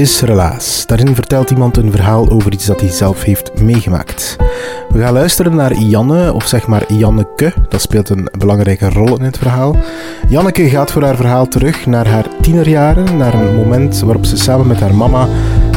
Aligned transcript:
Is 0.00 0.20
Relaas. 0.20 0.86
Daarin 0.86 1.14
vertelt 1.14 1.50
iemand 1.50 1.76
een 1.76 1.90
verhaal 1.90 2.30
over 2.30 2.52
iets 2.52 2.66
dat 2.66 2.80
hij 2.80 2.90
zelf 2.90 3.22
heeft 3.22 3.60
meegemaakt. 3.60 4.36
We 4.88 5.00
gaan 5.00 5.12
luisteren 5.12 5.56
naar 5.56 5.74
Janne, 5.74 6.32
of 6.32 6.46
zeg 6.46 6.66
maar 6.66 6.92
Janneke. 6.92 7.52
Dat 7.68 7.80
speelt 7.80 8.08
een 8.08 8.28
belangrijke 8.38 8.88
rol 8.88 9.18
in 9.18 9.24
het 9.24 9.38
verhaal. 9.38 9.76
Janneke 10.28 10.68
gaat 10.68 10.92
voor 10.92 11.02
haar 11.02 11.16
verhaal 11.16 11.48
terug 11.48 11.86
naar 11.86 12.08
haar 12.08 12.26
tienerjaren, 12.40 13.16
naar 13.16 13.34
een 13.34 13.54
moment 13.54 14.00
waarop 14.00 14.24
ze 14.24 14.36
samen 14.36 14.66
met 14.66 14.80
haar 14.80 14.94
mama 14.94 15.28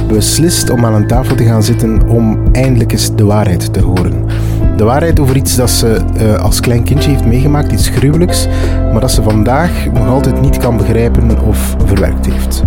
beslist 0.08 0.70
om 0.70 0.86
aan 0.86 0.94
een 0.94 1.08
tafel 1.08 1.36
te 1.36 1.46
gaan 1.46 1.64
zitten 1.64 2.08
om 2.08 2.44
eindelijk 2.52 2.92
eens 2.92 3.16
de 3.16 3.26
waarheid 3.26 3.74
te 3.74 3.82
horen. 3.82 4.26
De 4.78 4.84
waarheid 4.84 5.20
over 5.20 5.36
iets 5.36 5.56
dat 5.56 5.70
ze 5.70 6.02
eh, 6.18 6.36
als 6.36 6.60
klein 6.60 6.84
kindje 6.84 7.10
heeft 7.10 7.26
meegemaakt, 7.26 7.72
iets 7.72 7.90
gruwelijks, 7.90 8.48
maar 8.92 9.02
dat 9.02 9.12
ze 9.12 9.24
vandaag 9.24 9.86
nog 9.94 10.08
altijd 10.08 10.42
niet 10.42 10.58
kan 10.58 10.78
begrijpen 10.78 11.42
of 11.42 11.76
verwerkt 11.86 12.26
heeft. 12.26 12.64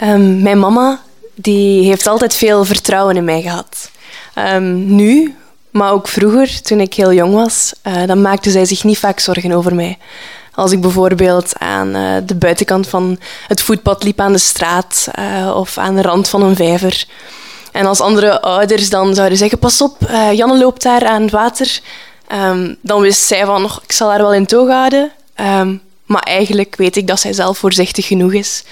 Ehm, 0.00 0.42
mijn 0.42 0.58
mama 0.58 1.00
die 1.34 1.84
heeft 1.84 2.06
altijd 2.06 2.34
veel 2.34 2.64
vertrouwen 2.64 3.16
in 3.16 3.24
mij 3.24 3.42
gehad. 3.42 3.90
Ehm, 4.34 4.94
nu, 4.94 5.36
maar 5.70 5.92
ook 5.92 6.08
vroeger, 6.08 6.62
toen 6.62 6.80
ik 6.80 6.94
heel 6.94 7.12
jong 7.12 7.34
was, 7.34 7.72
eh, 7.82 8.06
dan 8.06 8.22
maakte 8.22 8.50
zij 8.50 8.64
zich 8.64 8.84
niet 8.84 8.98
vaak 8.98 9.20
zorgen 9.20 9.52
over 9.52 9.74
mij. 9.74 9.98
Als 10.54 10.72
ik 10.72 10.80
bijvoorbeeld 10.80 11.52
aan 11.58 11.94
eh, 11.94 12.16
de 12.26 12.34
buitenkant 12.34 12.88
van 12.88 13.18
het 13.48 13.62
voetpad 13.62 14.02
liep 14.02 14.20
aan 14.20 14.32
de 14.32 14.38
straat 14.38 15.08
eh, 15.12 15.52
of 15.56 15.78
aan 15.78 15.96
de 15.96 16.02
rand 16.02 16.28
van 16.28 16.42
een 16.42 16.56
vijver. 16.56 17.04
En 17.72 17.86
als 17.86 18.00
andere 18.00 18.40
ouders 18.40 18.90
dan 18.90 19.14
zouden 19.14 19.38
zeggen, 19.38 19.58
pas 19.58 19.80
op, 19.80 19.96
Janne 20.32 20.58
loopt 20.58 20.82
daar 20.82 21.06
aan 21.06 21.22
het 21.22 21.30
water. 21.30 21.80
Ehm, 22.26 22.74
dan 22.80 23.00
wist 23.00 23.26
zij 23.26 23.44
van, 23.44 23.64
"Och, 23.64 23.80
ik 23.82 23.92
zal 23.92 24.08
haar 24.08 24.18
wel 24.18 24.34
in 24.34 24.46
toog 24.46 24.68
houden. 24.68 25.12
Maar 26.04 26.22
eigenlijk 26.22 26.76
weet 26.76 26.96
ik 26.96 27.06
dat 27.06 27.20
zij 27.20 27.32
zelf 27.32 27.58
voorzichtig 27.58 28.06
genoeg 28.06 28.32
is. 28.32 28.64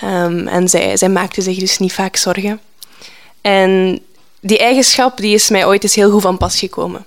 Ehm, 0.00 0.46
en 0.46 0.68
zij, 0.68 0.96
zij 0.96 1.08
maakte 1.08 1.42
zich 1.42 1.58
dus 1.58 1.78
niet 1.78 1.92
vaak 1.92 2.16
zorgen. 2.16 2.60
En 3.40 4.00
die 4.40 4.58
eigenschap 4.58 5.16
die 5.16 5.34
is 5.34 5.48
mij 5.48 5.66
ooit 5.66 5.82
eens 5.82 5.94
heel 5.94 6.10
goed 6.10 6.22
van 6.22 6.36
pas 6.36 6.58
gekomen. 6.58 7.04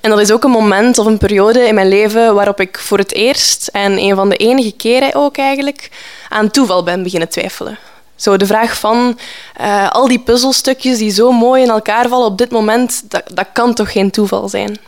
En 0.00 0.10
dat 0.10 0.20
is 0.20 0.32
ook 0.32 0.44
een 0.44 0.50
moment 0.50 0.98
of 0.98 1.06
een 1.06 1.18
periode 1.18 1.66
in 1.66 1.74
mijn 1.74 1.88
leven 1.88 2.34
waarop 2.34 2.60
ik 2.60 2.78
voor 2.78 2.98
het 2.98 3.12
eerst, 3.12 3.66
en 3.66 3.98
een 3.98 4.14
van 4.14 4.28
de 4.28 4.36
enige 4.36 4.72
keren 4.72 5.14
ook 5.14 5.36
eigenlijk, 5.36 5.90
aan 6.28 6.50
toeval 6.50 6.82
ben 6.82 7.02
beginnen 7.02 7.28
twijfelen. 7.28 7.78
Zo 8.16 8.36
de 8.36 8.46
vraag 8.46 8.78
van 8.78 9.18
eh, 9.54 9.90
al 9.90 10.08
die 10.08 10.18
puzzelstukjes 10.18 10.98
die 10.98 11.10
zo 11.10 11.32
mooi 11.32 11.62
in 11.62 11.70
elkaar 11.70 12.08
vallen 12.08 12.26
op 12.26 12.38
dit 12.38 12.50
moment, 12.50 13.02
dat, 13.10 13.22
dat 13.34 13.46
kan 13.52 13.74
toch 13.74 13.92
geen 13.92 14.10
toeval 14.10 14.48
zijn? 14.48 14.78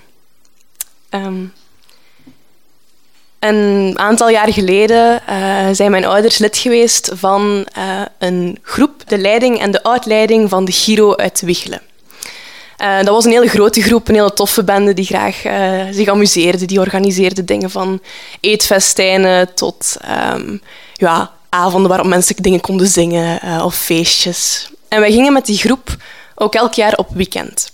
Ehm, 1.09 1.45
een 3.39 3.93
aantal 3.99 4.29
jaar 4.29 4.53
geleden 4.53 5.27
eh, 5.27 5.67
zijn 5.73 5.91
mijn 5.91 6.05
ouders 6.05 6.39
lid 6.39 6.57
geweest 6.57 7.11
van 7.15 7.67
eh, 7.73 8.03
een 8.19 8.59
groep, 8.63 9.03
de 9.07 9.19
leiding 9.19 9.61
en 9.61 9.71
de 9.71 9.83
uitleiding 9.83 10.49
van 10.49 10.65
de 10.65 10.73
Giro 10.73 11.17
uit 11.17 11.41
Wichelen. 11.41 11.81
Eh, 12.77 12.97
dat 12.97 13.09
was 13.09 13.25
een 13.25 13.31
hele 13.31 13.49
grote 13.49 13.83
groep, 13.83 14.09
een 14.09 14.15
hele 14.15 14.33
toffe 14.33 14.65
bende 14.65 14.95
die 14.95 15.05
graag 15.05 15.37
zich 15.95 16.09
amuseerde. 16.09 16.65
Die 16.65 16.81
organiseerde 16.81 17.45
dingen 17.45 17.71
van 17.71 18.01
eetfestijnen 18.41 19.55
tot 19.55 19.97
ehm, 20.01 20.57
ja, 20.95 21.33
avonden 21.49 21.89
waarop 21.89 22.07
mensen 22.07 22.37
dingen 22.37 22.61
konden 22.61 22.87
zingen 22.87 23.63
of 23.65 23.75
feestjes. 23.75 24.71
En 24.89 25.01
wij 25.01 25.13
gingen 25.13 25.33
met 25.33 25.47
die 25.47 25.59
groep 25.59 25.97
ook 26.35 26.55
elk 26.55 26.75
jaar 26.75 26.95
op 26.97 27.09
weekend. 27.15 27.73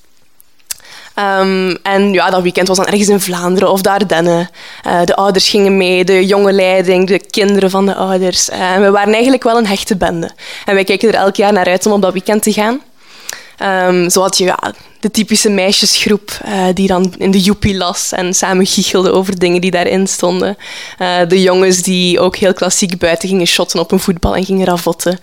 Ehm, 1.15 1.75
en 1.83 2.13
ja, 2.13 2.31
dat 2.31 2.43
weekend 2.43 2.69
was 2.69 2.77
dan 2.77 2.87
ergens 2.87 3.09
in 3.09 3.21
Vlaanderen 3.21 3.71
of 3.71 3.83
de 3.83 3.91
Ardennen. 3.91 4.51
Eh, 4.83 5.03
de 5.05 5.15
ouders 5.17 5.49
gingen 5.49 5.77
mee, 5.77 6.05
de 6.05 6.27
jonge 6.27 6.53
leiding, 6.53 7.07
de 7.07 7.21
kinderen 7.31 7.71
van 7.71 7.87
de 7.87 7.95
ouders. 7.95 8.51
Eh, 8.51 8.75
en 8.75 8.83
we 8.83 8.91
waren 8.91 9.13
eigenlijk 9.13 9.43
wel 9.43 9.59
een 9.59 9.67
hechte 9.67 9.97
bende. 9.97 10.31
En 10.65 10.75
wij 10.75 10.85
keken 10.85 11.09
er 11.09 11.15
elk 11.15 11.37
jaar 11.37 11.53
naar 11.53 11.67
uit 11.67 11.87
om 11.87 11.93
op 11.93 12.03
dat 12.03 12.13
weekend 12.13 12.43
te 12.43 12.53
gaan. 12.53 12.81
Ehm, 13.57 14.09
zo 14.09 14.21
had 14.21 14.39
je 14.39 14.45
ja, 14.45 14.75
de 15.05 15.11
typische 15.11 15.51
meisjesgroep 15.51 16.39
eh, 16.43 16.67
die 16.75 16.87
dan 16.87 17.15
in 17.19 17.31
de 17.31 17.41
joepie 17.41 17.77
las 17.77 18.13
en 18.13 18.35
samen 18.35 18.67
giechelde 18.67 19.13
over 19.13 19.39
dingen 19.39 19.61
die 19.61 19.71
daarin 19.71 20.07
stonden. 20.07 20.57
Eh, 20.99 21.17
de 21.29 21.43
jongens 21.43 21.83
die 21.83 22.21
ook 22.21 22.37
heel 22.37 22.53
klassiek 22.53 22.99
buiten 22.99 23.29
gingen 23.29 23.47
shotten 23.47 23.81
op 23.81 23.93
een 23.93 24.01
voetbal 24.01 24.37
en 24.37 24.45
gingen 24.45 24.67
ravotten. 24.67 25.19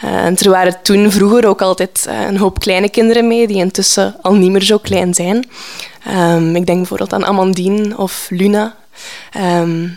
Eh, 0.00 0.40
er 0.40 0.50
waren 0.50 0.76
toen 0.82 1.10
vroeger 1.12 1.46
ook 1.46 1.62
altijd 1.62 2.06
een 2.28 2.36
hoop 2.36 2.58
kleine 2.58 2.88
kinderen 2.88 3.26
mee, 3.26 3.46
die 3.46 3.56
intussen 3.56 4.16
al 4.22 4.34
niet 4.34 4.50
meer 4.50 4.62
zo 4.62 4.78
klein 4.78 5.14
zijn. 5.14 5.48
Ehm, 6.04 6.56
ik 6.56 6.66
denk 6.66 6.78
bijvoorbeeld 6.78 7.12
aan 7.12 7.24
Amandine 7.24 7.96
of 7.96 8.26
Luna. 8.28 8.76
Ehm, 9.32 9.88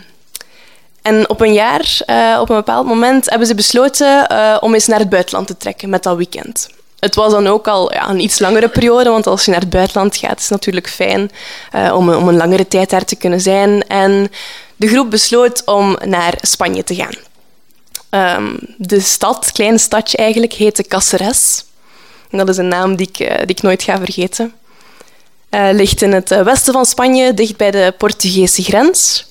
en 1.02 1.30
op 1.30 1.40
een 1.40 1.52
jaar, 1.52 2.00
op 2.40 2.48
een 2.50 2.56
bepaald 2.56 2.86
moment, 2.86 3.30
hebben 3.30 3.48
ze 3.48 3.54
besloten 3.54 4.26
om 4.62 4.74
eens 4.74 4.86
naar 4.86 4.98
het 4.98 5.08
buitenland 5.08 5.46
te 5.46 5.56
trekken 5.56 5.88
met 5.88 6.02
dat 6.02 6.16
weekend. 6.16 6.68
Het 7.00 7.14
was 7.14 7.32
dan 7.32 7.46
ook 7.46 7.68
al 7.68 7.92
ja, 7.92 8.08
een 8.08 8.20
iets 8.20 8.38
langere 8.38 8.68
periode, 8.68 9.10
want 9.10 9.26
als 9.26 9.44
je 9.44 9.50
naar 9.50 9.60
het 9.60 9.70
buitenland 9.70 10.16
gaat, 10.16 10.36
is 10.36 10.42
het 10.42 10.50
natuurlijk 10.50 10.88
fijn 10.88 11.30
eh, 11.70 11.92
om, 11.96 12.08
een- 12.08 12.16
om 12.16 12.28
een 12.28 12.36
langere 12.36 12.68
tijd 12.68 12.90
daar 12.90 13.04
te 13.04 13.16
kunnen 13.16 13.40
zijn. 13.40 13.86
En 13.86 14.30
de 14.76 14.88
groep 14.88 15.10
besloot 15.10 15.62
om 15.64 15.96
naar 16.04 16.34
Spanje 16.40 16.84
te 16.84 16.94
gaan. 16.94 17.14
Ehm, 18.10 18.56
de 18.76 19.00
stad, 19.00 19.44
het 19.44 19.54
kleine 19.54 19.78
stadje 19.78 20.16
eigenlijk, 20.16 20.52
heette 20.52 20.84
Cáceres. 20.88 21.64
En 22.30 22.38
dat 22.38 22.48
is 22.48 22.56
een 22.56 22.68
naam 22.68 22.96
die 22.96 23.08
ik, 23.08 23.18
eh, 23.18 23.36
die 23.38 23.46
ik 23.56 23.62
nooit 23.62 23.82
ga 23.82 23.98
vergeten. 23.98 24.52
Eh, 25.50 25.68
ligt 25.72 26.02
in 26.02 26.12
het 26.12 26.28
westen 26.28 26.72
van 26.72 26.86
Spanje, 26.86 27.34
dicht 27.34 27.56
bij 27.56 27.70
de 27.70 27.94
Portugese 27.98 28.62
grens. 28.62 29.26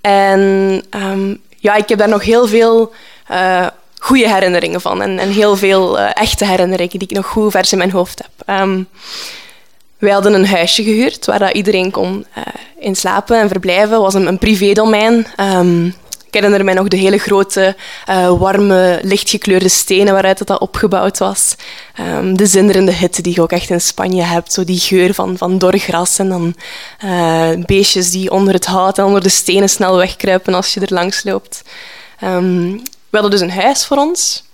En 0.00 0.82
ehm, 0.90 1.34
ja, 1.56 1.74
ik 1.74 1.88
heb 1.88 1.98
daar 1.98 2.08
nog 2.08 2.22
heel 2.24 2.46
veel 2.46 2.92
goede 3.98 4.32
herinneringen 4.32 4.80
van. 4.80 5.02
En, 5.02 5.18
en 5.18 5.30
heel 5.30 5.56
veel 5.56 5.98
eh, 5.98 6.10
echte 6.14 6.46
herinneringen 6.46 6.98
die 6.98 7.08
ik 7.08 7.16
nog 7.16 7.26
goed 7.26 7.50
vers 7.50 7.72
in 7.72 7.78
mijn 7.78 7.90
hoofd 7.90 8.18
heb. 8.18 8.46
Ehm, 8.46 8.82
wij 9.98 10.12
hadden 10.12 10.34
een 10.34 10.46
huisje 10.46 10.82
gehuurd 10.82 11.26
waar 11.26 11.38
dat 11.38 11.52
iedereen 11.52 11.90
kon 11.90 12.26
eh, 12.34 12.42
in 12.78 12.96
slapen 12.96 13.40
en 13.40 13.48
verblijven. 13.48 14.00
Was 14.00 14.14
een, 14.14 14.26
een 14.26 14.38
privédomein. 14.38 15.26
Ehm, 15.36 15.86
ik 16.26 16.34
herinner 16.34 16.64
mij 16.64 16.74
nog 16.74 16.88
de 16.88 16.96
hele 16.96 17.18
grote, 17.18 17.76
eh, 18.06 18.38
warme, 18.38 18.98
lichtgekleurde 19.02 19.68
stenen 19.68 20.12
waaruit 20.12 20.38
het 20.38 20.48
dat 20.48 20.60
opgebouwd 20.60 21.18
was. 21.18 21.54
Ehm, 21.94 22.34
de 22.34 22.46
zinderende 22.46 22.92
hitte 22.92 23.22
die 23.22 23.34
je 23.34 23.42
ook 23.42 23.52
echt 23.52 23.70
in 23.70 23.80
Spanje 23.80 24.22
hebt. 24.22 24.52
Zo 24.52 24.64
die 24.64 24.78
geur 24.78 25.14
van, 25.14 25.38
van 25.38 25.58
dor 25.58 25.78
gras 25.78 26.18
en 26.18 26.28
dan 26.28 26.54
beestjes 27.66 28.10
die 28.10 28.30
onder 28.30 28.54
het 28.54 28.66
hout 28.66 28.98
en 28.98 29.04
onder 29.04 29.22
de 29.22 29.28
stenen 29.28 29.68
snel 29.68 29.96
wegkruipen 29.96 30.54
als 30.54 30.74
je 30.74 30.80
er 30.80 30.94
langs 30.94 31.24
loopt. 31.24 31.62
We 33.10 33.18
hadden 33.18 33.30
dus 33.30 33.40
een 33.40 33.60
huis 33.62 33.86
voor 33.86 33.96
ons. 33.96 34.46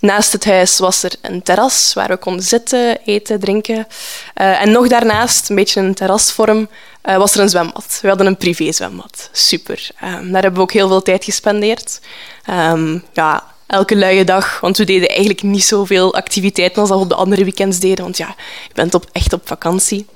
Naast 0.00 0.32
het 0.32 0.44
huis 0.44 0.78
was 0.78 1.02
er 1.02 1.12
een 1.22 1.42
terras 1.42 1.94
waar 1.94 2.08
we 2.08 2.16
konden 2.16 2.44
zitten, 2.44 2.98
eten, 3.04 3.40
drinken. 3.40 3.86
Eh, 4.34 4.62
en 4.62 4.70
nog 4.70 4.88
daarnaast, 4.88 5.48
een 5.48 5.56
beetje 5.56 5.80
een 5.80 5.94
terrasvorm, 5.94 6.68
eh, 7.00 7.16
was 7.16 7.34
er 7.34 7.40
een 7.40 7.48
zwembad. 7.48 7.98
We 8.02 8.08
hadden 8.08 8.26
een 8.26 8.36
privézwembad. 8.36 9.30
Super. 9.32 9.90
Ehm, 10.00 10.30
daar 10.32 10.42
hebben 10.42 10.54
we 10.54 10.60
ook 10.60 10.72
heel 10.72 10.88
veel 10.88 11.02
tijd 11.02 11.24
gespendeerd. 11.24 12.00
Ehm, 12.44 12.98
ja, 13.12 13.44
elke 13.66 13.96
luie 13.96 14.24
dag. 14.24 14.60
Want 14.60 14.76
we 14.76 14.84
deden 14.84 15.08
eigenlijk 15.08 15.42
niet 15.42 15.64
zoveel 15.64 16.14
activiteiten 16.14 16.80
als 16.80 16.88
dat 16.88 16.98
we 16.98 17.04
op 17.04 17.10
de 17.10 17.16
andere 17.16 17.44
weekends 17.44 17.78
deden. 17.78 18.04
Want 18.04 18.16
ja, 18.16 18.34
je 18.68 18.74
bent 18.74 18.94
op, 18.94 19.06
echt 19.12 19.32
op 19.32 19.48
vakantie. 19.48 20.06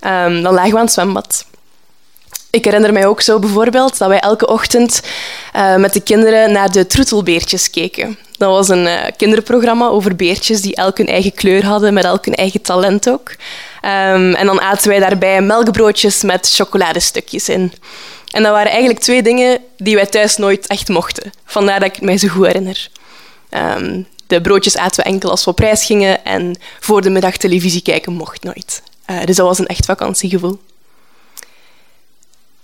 Ehm, 0.00 0.42
dan 0.42 0.54
lagen 0.54 0.70
we 0.70 0.78
aan 0.78 0.84
het 0.84 0.92
zwembad. 0.92 1.44
Ik 2.50 2.64
herinner 2.64 2.92
mij 2.92 3.06
ook 3.06 3.20
zo 3.20 3.38
bijvoorbeeld 3.38 3.98
dat 3.98 4.08
wij 4.08 4.18
elke 4.18 4.46
ochtend 4.46 5.02
uh, 5.56 5.76
met 5.76 5.92
de 5.92 6.00
kinderen 6.00 6.52
naar 6.52 6.70
de 6.72 6.86
troetelbeertjes 6.86 7.70
keken. 7.70 8.18
Dat 8.36 8.50
was 8.50 8.68
een 8.68 8.86
uh, 8.86 9.00
kinderprogramma 9.16 9.86
over 9.86 10.16
beertjes 10.16 10.60
die 10.60 10.74
elk 10.74 10.96
hun 10.96 11.06
eigen 11.06 11.34
kleur 11.34 11.64
hadden, 11.64 11.94
met 11.94 12.04
elk 12.04 12.24
hun 12.24 12.34
eigen 12.34 12.62
talent 12.62 13.10
ook. 13.10 13.28
Um, 13.30 14.34
en 14.34 14.46
dan 14.46 14.60
aten 14.60 14.88
wij 14.88 14.98
daarbij 14.98 15.42
melkbroodjes 15.42 16.22
met 16.22 16.50
chocoladestukjes 16.54 17.48
in. 17.48 17.72
En 18.30 18.42
dat 18.42 18.52
waren 18.52 18.70
eigenlijk 18.70 19.00
twee 19.00 19.22
dingen 19.22 19.58
die 19.76 19.94
wij 19.94 20.06
thuis 20.06 20.36
nooit 20.36 20.66
echt 20.66 20.88
mochten. 20.88 21.32
Vandaar 21.44 21.80
dat 21.80 21.88
ik 21.88 21.94
het 21.94 22.04
mij 22.04 22.18
zo 22.18 22.28
goed 22.28 22.46
herinner. 22.46 22.88
Um, 23.50 24.06
de 24.26 24.40
broodjes 24.40 24.76
aten 24.76 25.04
we 25.04 25.10
enkel 25.10 25.30
als 25.30 25.44
we 25.44 25.50
op 25.50 25.58
reis 25.58 25.84
gingen 25.84 26.24
en 26.24 26.56
voor 26.80 27.02
de 27.02 27.10
middag 27.10 27.36
televisie 27.36 27.82
kijken 27.82 28.12
mocht 28.12 28.42
nooit. 28.42 28.82
Uh, 29.10 29.24
dus 29.24 29.36
dat 29.36 29.46
was 29.46 29.58
een 29.58 29.66
echt 29.66 29.84
vakantiegevoel. 29.84 30.58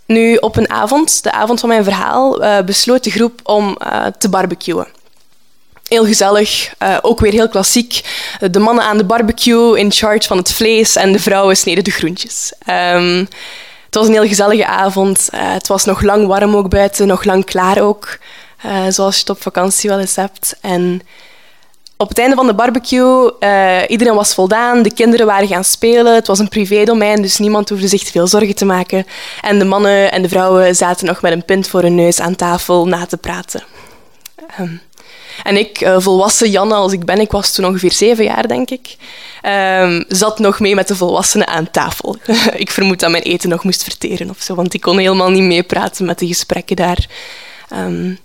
Nu, 0.06 0.36
op 0.36 0.56
een 0.56 0.70
avond, 0.70 1.22
de 1.22 1.32
avond 1.32 1.60
van 1.60 1.68
mijn 1.68 1.84
verhaal, 1.84 2.42
uh, 2.42 2.60
besloot 2.60 3.04
de 3.04 3.10
groep 3.10 3.40
om 3.42 3.78
uh, 3.82 4.06
te 4.18 4.28
barbecuen. 4.28 4.86
Heel 5.88 6.04
gezellig, 6.04 6.74
uh, 6.82 6.98
ook 7.02 7.20
weer 7.20 7.32
heel 7.32 7.48
klassiek. 7.48 8.00
De 8.50 8.58
mannen 8.58 8.84
aan 8.84 8.96
de 8.96 9.04
barbecue 9.04 9.78
in 9.78 9.92
charge 9.92 10.26
van 10.26 10.36
het 10.36 10.52
vlees 10.52 10.96
en 10.96 11.12
de 11.12 11.18
vrouwen 11.18 11.56
sneden 11.56 11.84
de 11.84 11.90
groentjes. 11.90 12.52
Um, 12.70 13.28
het 13.84 13.94
was 13.94 14.06
een 14.06 14.12
heel 14.12 14.26
gezellige 14.26 14.66
avond. 14.66 15.28
het 15.32 15.66
was 15.66 15.84
nog 15.84 16.02
lang 16.02 16.26
warm 16.26 16.56
ook 16.56 16.68
buiten, 16.68 17.06
nog 17.06 17.24
lang 17.24 17.44
klaar 17.44 17.80
ook. 17.80 18.18
zoals 18.88 19.14
je 19.14 19.20
het 19.20 19.30
op 19.30 19.42
vakantie 19.42 19.90
wel 19.90 19.98
eens 19.98 20.16
hebt. 20.16 20.56
En 20.60 21.02
op 21.96 22.08
het 22.08 22.18
einde 22.18 22.36
van 22.36 22.46
de 22.46 22.54
barbecue, 22.54 23.32
uh, 23.40 23.78
iedereen 23.88 24.14
was 24.14 24.34
voldaan, 24.34 24.82
de 24.82 24.94
kinderen 24.94 25.26
waren 25.26 25.48
gaan 25.48 25.64
spelen. 25.64 26.14
Het 26.14 26.26
was 26.26 26.38
een 26.38 26.48
privédomein, 26.48 27.22
dus 27.22 27.38
niemand 27.38 27.68
hoefde 27.68 27.88
zich 27.88 28.02
te 28.02 28.10
veel 28.10 28.26
zorgen 28.26 28.54
te 28.54 28.64
maken. 28.64 29.06
En 29.40 29.58
de 29.58 29.64
mannen 29.64 30.12
en 30.12 30.22
de 30.22 30.28
vrouwen 30.28 30.76
zaten 30.76 31.06
nog 31.06 31.22
met 31.22 31.32
een 31.32 31.44
pint 31.44 31.68
voor 31.68 31.82
hun 31.82 31.94
neus 31.94 32.20
aan 32.20 32.36
tafel 32.36 32.86
na 32.86 33.06
te 33.06 33.16
praten. 33.16 33.62
Um, 34.60 34.80
en 35.44 35.56
ik, 35.56 35.80
uh, 35.80 35.96
volwassen 35.98 36.50
Janne 36.50 36.74
als 36.74 36.92
ik 36.92 37.04
ben, 37.04 37.20
ik 37.20 37.30
was 37.30 37.52
toen 37.52 37.64
ongeveer 37.64 37.92
zeven 37.92 38.24
jaar, 38.24 38.48
denk 38.48 38.70
ik, 38.70 38.96
um, 39.80 40.04
zat 40.08 40.38
nog 40.38 40.60
mee 40.60 40.74
met 40.74 40.88
de 40.88 40.96
volwassenen 40.96 41.46
aan 41.46 41.70
tafel. 41.70 42.16
ik 42.56 42.70
vermoed 42.70 43.00
dat 43.00 43.10
mijn 43.10 43.22
eten 43.22 43.48
nog 43.48 43.64
moest 43.64 43.82
verteren 43.82 44.30
of 44.30 44.40
zo, 44.40 44.54
want 44.54 44.74
ik 44.74 44.80
kon 44.80 44.98
helemaal 44.98 45.30
niet 45.30 45.42
meepraten 45.42 46.06
met 46.06 46.18
de 46.18 46.26
gesprekken 46.26 46.76
daar. 46.76 47.06
Um, 47.72 48.18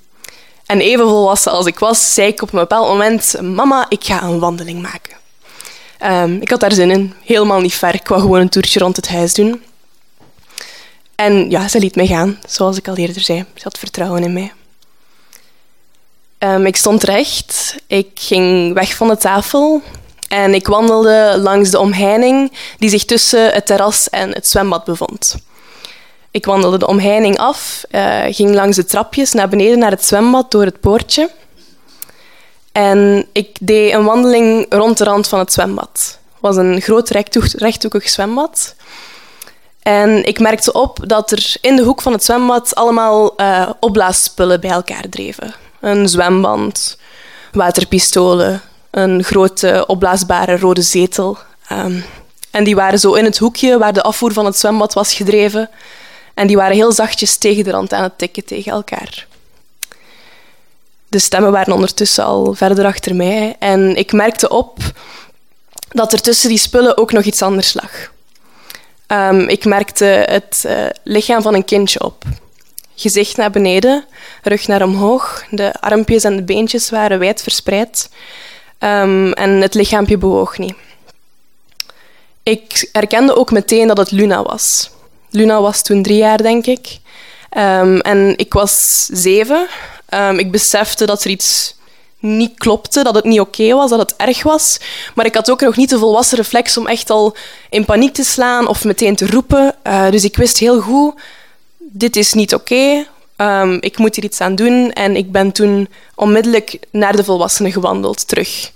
en 0.71 0.79
even 0.79 1.07
volwassen 1.07 1.51
als 1.51 1.65
ik 1.65 1.79
was, 1.79 2.13
zei 2.13 2.27
ik 2.27 2.41
op 2.41 2.53
een 2.53 2.59
bepaald 2.59 2.88
moment: 2.88 3.41
Mama, 3.41 3.85
ik 3.89 4.03
ga 4.03 4.23
een 4.23 4.39
wandeling 4.39 4.81
maken. 4.81 5.18
Um, 6.03 6.41
ik 6.41 6.50
had 6.50 6.59
daar 6.59 6.71
zin 6.71 6.91
in, 6.91 7.13
helemaal 7.23 7.59
niet 7.59 7.73
ver. 7.73 7.94
Ik 7.94 8.07
wou 8.07 8.21
gewoon 8.21 8.39
een 8.39 8.50
toertje 8.50 8.79
rond 8.79 8.95
het 8.95 9.07
huis 9.09 9.33
doen. 9.33 9.63
En 11.15 11.50
ja, 11.50 11.68
ze 11.68 11.79
liet 11.79 11.95
mij 11.95 12.07
gaan, 12.07 12.39
zoals 12.47 12.77
ik 12.77 12.88
al 12.88 12.95
eerder 12.95 13.21
zei. 13.21 13.45
Ze 13.56 13.63
had 13.63 13.77
vertrouwen 13.77 14.23
in 14.23 14.33
mij. 14.33 14.53
Um, 16.39 16.65
ik 16.65 16.75
stond 16.75 17.03
recht, 17.03 17.75
ik 17.88 18.09
ging 18.13 18.73
weg 18.73 18.95
van 18.95 19.07
de 19.07 19.18
tafel 19.18 19.81
en 20.27 20.53
ik 20.53 20.68
wandelde 20.68 21.38
langs 21.39 21.69
de 21.69 21.79
omheining 21.79 22.51
die 22.77 22.89
zich 22.89 23.06
tussen 23.06 23.53
het 23.53 23.65
terras 23.65 24.09
en 24.09 24.31
het 24.31 24.47
zwembad 24.47 24.83
bevond. 24.83 25.35
Ik 26.31 26.45
wandelde 26.45 26.78
de 26.78 26.88
omheining 26.88 27.38
af, 27.38 27.83
uh, 27.92 28.24
ging 28.30 28.54
langs 28.54 28.75
de 28.75 28.86
trapjes 28.86 29.33
naar 29.33 29.50
beneden 29.50 29.80
naar 29.80 29.92
het 29.92 30.06
zwembad 30.06 30.51
door 30.51 30.66
het 30.66 30.80
poortje. 30.80 31.30
En 32.72 33.28
ik 33.31 33.57
deed 33.62 33.94
een 33.94 34.04
wandeling 34.04 34.66
rond 34.69 34.98
de 34.98 35.04
rand 35.04 35.28
van 35.28 35.39
het 35.39 35.54
zwembad. 35.54 35.89
Het 35.94 36.42
was 36.42 36.56
een 36.56 36.81
groot 36.81 37.10
rechthoekig 37.56 38.10
zwembad. 38.10 38.75
En 39.81 40.25
ik 40.25 40.39
merkte 40.39 40.72
op 40.72 41.00
dat 41.06 41.31
er 41.31 41.56
in 41.62 41.75
de 41.75 41.83
hoek 41.83 42.01
van 42.01 42.13
het 42.13 42.24
zwembad 42.24 42.75
allemaal 42.75 43.33
uh, 43.38 43.69
opblaasspullen 43.80 44.60
bij 44.62 44.69
elkaar 44.69 45.10
dreven. 45.10 45.54
Een 45.80 46.10
zwemband, 46.10 46.98
waterpistolen, 47.51 48.62
een 48.92 49.24
grote 49.24 49.83
opblaasbare 49.88 50.57
rode 50.57 50.81
zetel. 50.81 51.38
Um, 51.72 52.06
en 52.51 52.63
die 52.63 52.75
waren 52.75 53.00
zo 53.00 53.13
in 53.13 53.25
het 53.25 53.38
hoekje 53.38 53.78
waar 53.78 53.94
de 53.94 54.01
afvoer 54.01 54.33
van 54.33 54.45
het 54.45 54.57
zwembad 54.60 54.94
was 54.94 55.13
gedreven. 55.13 55.69
En 56.33 56.48
die 56.48 56.56
waren 56.56 56.75
heel 56.75 56.92
zachtjes 56.92 57.38
tegen 57.38 57.63
de 57.63 57.72
rand 57.72 57.94
aan 57.94 58.04
het 58.04 58.18
tikken 58.18 58.45
tegen 58.45 58.72
elkaar. 58.72 59.28
De 61.07 61.19
stemmen 61.19 61.51
waren 61.51 61.74
ondertussen 61.74 62.25
al 62.25 62.54
verder 62.54 62.86
achter 62.86 63.16
mij 63.16 63.56
en 63.60 63.95
ik 63.95 64.12
merkte 64.12 64.50
op 64.50 64.78
dat 65.89 66.13
er 66.13 66.22
tussen 66.22 66.50
die 66.50 66.57
spullen 66.57 66.98
ook 66.98 67.12
nog 67.12 67.24
iets 67.24 67.42
anders 67.42 67.74
lag. 67.74 68.12
Um, 69.07 69.48
ik 69.48 69.66
merkte 69.66 70.06
het 70.06 70.63
uh, 70.68 70.86
lichaam 71.04 71.42
van 71.42 71.54
een 71.54 71.66
kindje 71.66 72.04
op. 72.04 72.24
Gezicht 72.95 73.38
naar 73.38 73.51
beneden, 73.51 74.06
rug 74.42 74.68
naar 74.68 74.83
omhoog. 74.83 75.44
De 75.50 75.74
armpjes 75.80 76.24
en 76.24 76.36
de 76.36 76.44
beentjes 76.44 76.89
waren 76.89 77.19
wijd 77.19 77.42
verspreid. 77.42 78.10
Um, 78.80 79.33
en 79.33 79.50
het 79.50 79.74
lichaampje 79.74 80.18
bewoog 80.18 80.57
niet. 80.57 80.75
Ik 82.44 82.89
herkende 82.92 83.36
ook 83.36 83.51
meteen 83.51 83.88
dat 83.88 83.98
het 83.98 84.12
Luna 84.12 84.44
was. 84.44 84.89
Luna 85.31 85.62
was 85.62 85.81
toen 85.81 86.04
drie 86.04 86.18
jaar, 86.18 86.38
denk 86.38 86.66
ik. 86.66 87.00
Um, 87.57 88.00
en 88.00 88.33
ik 88.38 88.54
was 88.54 89.06
zeven. 89.12 89.68
Um, 90.13 90.39
ik 90.39 90.51
besefte 90.51 91.06
dat 91.06 91.24
er 91.24 91.30
iets 91.30 91.75
niet 92.19 92.51
klopte, 92.57 93.04
dat 93.04 93.16
het 93.16 93.24
niet 93.24 93.39
oké 93.39 93.74
was, 93.74 93.89
dat 93.89 94.00
het 94.00 94.16
erg 94.16 94.44
was. 94.44 94.80
Maar 95.16 95.25
ik 95.25 95.36
had 95.36 95.51
ook 95.51 95.62
nog 95.62 95.75
niet 95.75 95.89
de 95.89 96.00
volwassen 96.00 96.38
reflex 96.38 96.78
om 96.78 96.88
echt 96.88 97.10
al 97.10 97.36
in 97.69 97.86
paniek 97.86 98.13
te 98.13 98.24
slaan 98.24 98.68
of 98.68 98.83
meteen 98.83 99.16
te 99.16 99.28
roepen. 99.28 99.75
Uh, 99.88 100.10
dus 100.10 100.24
ik 100.24 100.38
wist 100.38 100.57
heel 100.57 100.81
goed, 100.81 101.13
dit 101.78 102.16
is 102.16 102.33
niet 102.33 102.54
oké. 102.54 103.06
Um, 103.38 103.78
ik 103.80 103.98
moet 103.98 104.16
hier 104.16 104.24
iets 104.24 104.42
aan 104.42 104.56
doen. 104.56 104.92
En 104.92 105.16
ik 105.16 105.31
ben 105.31 105.51
toen 105.51 105.88
onmiddellijk 106.16 106.80
naar 106.92 107.16
de 107.16 107.24
volwassenen 107.24 107.72
gewandeld, 107.72 108.28
terug. 108.28 108.72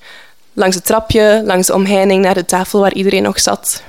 Langs 0.53 0.75
het 0.75 0.85
trapje, 0.85 1.41
langs 1.45 1.67
de 1.67 1.73
omheining, 1.73 2.23
naar 2.23 2.33
de 2.33 2.45
tafel 2.45 2.79
waar 2.79 2.93
iedereen 2.93 3.23
nog 3.23 3.39
zat. 3.39 3.83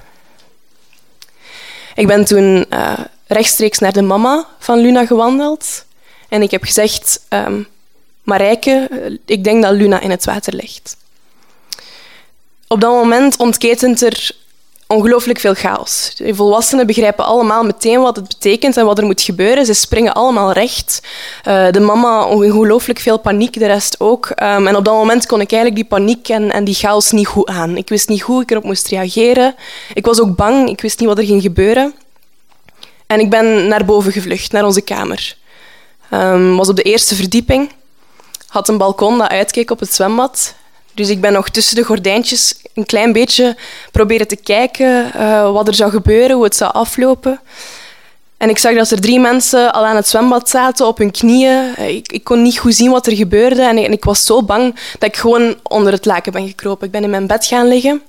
Ik 1.97 2.07
ben 2.07 2.25
toen 2.25 2.67
uh, 2.71 2.99
rechtstreeks 3.27 3.79
naar 3.79 3.93
de 3.93 4.03
mama 4.03 4.47
van 4.59 4.79
Luna 4.79 5.07
gewandeld. 5.07 5.85
En 6.29 6.43
ik 6.43 6.51
heb 6.51 6.65
gezegd, 6.65 7.21
um, 7.29 7.67
Marijke, 8.23 8.89
ik 9.25 9.45
denk 9.45 9.63
dat 9.63 9.73
Luna 9.73 10.01
in 10.01 10.11
het 10.11 10.25
water 10.25 10.55
ligt. 10.55 10.97
Op 12.69 12.81
dat 12.81 12.91
moment 12.91 13.37
ontketent 13.37 14.03
er 14.03 14.31
ongelooflijk 14.87 15.39
veel 15.39 15.55
chaos. 15.55 16.13
De 16.17 16.35
volwassenen 16.35 16.87
begrijpen 16.87 17.25
allemaal 17.25 17.65
meteen 17.65 18.01
wat 18.01 18.17
het 18.17 18.29
betekent 18.29 18.77
en 18.77 18.85
wat 18.85 18.99
er 18.99 19.05
moet 19.05 19.23
gebeuren. 19.23 19.67
Ze 19.67 19.75
springen 19.75 20.15
allemaal 20.15 20.53
recht. 20.53 21.01
Uh, 21.49 21.71
de 21.71 21.81
mama 21.81 22.25
ongelooflijk 22.25 22.99
veel 22.99 23.19
paniek, 23.19 23.59
de 23.59 23.67
rest 23.67 24.01
ook. 24.01 24.29
Um, 24.29 24.67
en 24.67 24.77
op 24.77 24.85
dat 24.85 24.95
moment 24.95 25.27
kon 25.27 25.41
ik 25.41 25.53
eigenlijk 25.53 25.81
die 25.81 25.99
paniek 25.99 26.29
en, 26.29 26.51
en 26.51 26.65
die 26.65 26.75
chaos 26.75 27.11
niet 27.11 27.27
goed 27.27 27.49
aan. 27.49 27.77
Ik 27.77 27.89
wist 27.89 28.09
niet 28.09 28.21
hoe 28.21 28.43
ik 28.43 28.51
erop 28.51 28.65
moest 28.65 28.89
reageren. 28.89 29.55
Ik 29.95 30.07
was 30.07 30.21
ook 30.21 30.37
bang. 30.37 30.69
Ik 30.69 30.81
wist 30.81 30.99
niet 30.99 31.09
wat 31.09 31.19
er 31.19 31.25
ging 31.25 31.43
gebeuren. 31.43 31.95
En 33.07 33.21
ik 33.21 33.31
ben 33.31 33.69
naar 33.69 33.85
boven 33.85 34.13
gevlucht, 34.13 34.53
naar 34.53 34.65
onze 34.65 34.81
kamer. 34.81 35.37
Um, 36.11 36.57
was 36.57 36.69
op 36.69 36.77
de 36.77 36.83
eerste 36.83 37.15
verdieping. 37.15 37.71
Had 38.47 38.69
een 38.69 38.79
balkon 38.79 39.19
dat 39.19 39.29
uitkeek 39.29 39.71
op 39.71 39.81
het 39.81 39.95
zwembad. 39.95 40.55
Dus 40.97 41.09
ik 41.09 41.21
ben 41.21 41.33
nog 41.33 41.49
tussen 41.49 41.77
de 41.77 41.83
gordijntjes 41.83 42.55
een 42.75 42.87
klein 42.87 43.13
beetje 43.13 43.57
proberen 43.93 44.29
te 44.29 44.37
kijken 44.37 45.13
uh, 45.17 45.53
wat 45.53 45.69
er 45.69 45.75
zou 45.75 45.91
gebeuren, 45.91 46.37
hoe 46.37 46.45
het 46.45 46.57
zou 46.57 46.73
aflopen. 46.73 47.41
En 48.37 48.49
ik 48.49 48.59
zag 48.59 48.75
dat 48.75 48.91
er 48.91 49.01
drie 49.01 49.21
mensen 49.21 49.73
al 49.73 49.87
aan 49.87 49.97
het 49.97 50.09
zwembad 50.09 50.49
zaten 50.49 50.87
op 50.87 50.99
hun 50.99 51.11
knieën. 51.11 51.79
Ik, 51.79 52.13
ik 52.13 52.25
kon 52.25 52.43
niet 52.43 52.59
goed 52.59 52.75
zien 52.75 52.91
wat 52.91 53.07
er 53.07 53.17
gebeurde 53.17 53.63
en 53.63 53.79
ik, 53.79 53.85
en 53.85 53.93
ik, 53.93 54.05
was 54.05 54.25
zo 54.25 54.43
bang 54.43 54.75
dat 54.99 55.09
ik 55.09 55.17
gewoon 55.17 55.57
onder 55.63 55.93
het 55.93 56.05
laken 56.05 56.33
ben 56.33 56.47
gekropen. 56.47 56.87
Ik 56.87 56.93
ben 56.93 57.05
in 57.05 57.11
mijn 57.11 57.27
bed 57.27 57.47
gaan 57.47 57.69
liggen. 57.69 58.03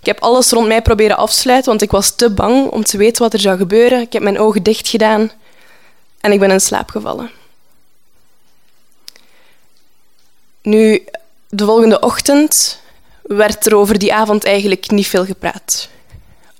Ik 0.00 0.06
heb 0.06 0.20
alles 0.20 0.50
rond 0.50 0.66
mij 0.66 0.82
proberen 0.82 1.16
afsluiten, 1.16 1.70
want 1.70 1.82
ik 1.82 1.90
was 1.90 2.14
te 2.14 2.30
bang 2.30 2.70
om 2.70 2.84
te 2.84 2.96
weten 2.96 3.22
wat 3.22 3.32
er 3.32 3.40
zou 3.40 3.56
gebeuren. 3.56 4.00
Ik 4.00 4.12
heb 4.12 4.22
mijn 4.22 4.38
ogen 4.38 4.62
dicht 4.62 4.88
gedaan 4.88 5.32
en 6.20 6.32
ik 6.32 6.40
ben 6.40 6.50
in 6.50 6.60
slaap 6.60 6.90
gevallen. 6.90 7.30
Nu, 10.62 11.04
de 11.54 11.64
volgende 11.64 12.00
ochtend 12.00 12.80
werd 13.22 13.66
er 13.66 13.76
over 13.76 13.98
die 13.98 14.14
avond 14.14 14.44
eigenlijk 14.44 14.90
niet 14.90 15.06
veel 15.06 15.24
gepraat. 15.24 15.88